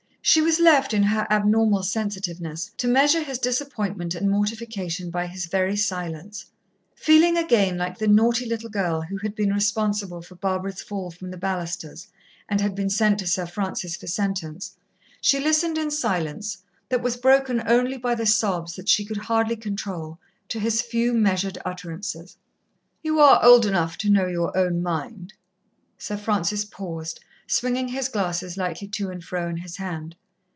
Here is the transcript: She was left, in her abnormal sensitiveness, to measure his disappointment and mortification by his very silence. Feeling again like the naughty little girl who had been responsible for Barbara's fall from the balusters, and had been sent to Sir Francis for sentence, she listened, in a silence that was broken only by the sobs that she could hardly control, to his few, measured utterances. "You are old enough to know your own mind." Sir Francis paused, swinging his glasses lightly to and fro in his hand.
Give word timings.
She 0.23 0.39
was 0.41 0.59
left, 0.59 0.93
in 0.93 1.01
her 1.01 1.25
abnormal 1.31 1.81
sensitiveness, 1.81 2.71
to 2.77 2.87
measure 2.87 3.23
his 3.23 3.39
disappointment 3.39 4.13
and 4.13 4.29
mortification 4.29 5.09
by 5.09 5.25
his 5.25 5.47
very 5.47 5.75
silence. 5.75 6.45
Feeling 6.95 7.37
again 7.37 7.75
like 7.79 7.97
the 7.97 8.07
naughty 8.07 8.45
little 8.45 8.69
girl 8.69 9.01
who 9.01 9.17
had 9.17 9.33
been 9.33 9.51
responsible 9.51 10.21
for 10.21 10.35
Barbara's 10.35 10.81
fall 10.83 11.09
from 11.09 11.31
the 11.31 11.37
balusters, 11.39 12.07
and 12.47 12.61
had 12.61 12.75
been 12.75 12.89
sent 12.89 13.17
to 13.19 13.27
Sir 13.27 13.47
Francis 13.47 13.97
for 13.97 14.05
sentence, 14.05 14.77
she 15.19 15.39
listened, 15.39 15.77
in 15.79 15.87
a 15.87 15.91
silence 15.91 16.59
that 16.89 17.01
was 17.03 17.17
broken 17.17 17.63
only 17.65 17.97
by 17.97 18.13
the 18.13 18.27
sobs 18.27 18.75
that 18.75 18.87
she 18.87 19.03
could 19.03 19.17
hardly 19.17 19.55
control, 19.55 20.19
to 20.49 20.59
his 20.59 20.83
few, 20.83 21.13
measured 21.13 21.57
utterances. 21.65 22.37
"You 23.01 23.19
are 23.19 23.43
old 23.43 23.65
enough 23.65 23.97
to 23.97 24.09
know 24.09 24.27
your 24.27 24.55
own 24.55 24.83
mind." 24.83 25.33
Sir 25.97 26.15
Francis 26.15 26.63
paused, 26.63 27.19
swinging 27.47 27.89
his 27.89 28.07
glasses 28.07 28.55
lightly 28.55 28.87
to 28.87 29.09
and 29.09 29.21
fro 29.25 29.49
in 29.49 29.57
his 29.57 29.75
hand. 29.75 30.15